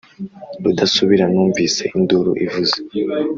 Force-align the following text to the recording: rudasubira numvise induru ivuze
rudasubira 0.63 1.25
numvise 1.33 1.83
induru 1.97 2.31
ivuze 2.45 2.77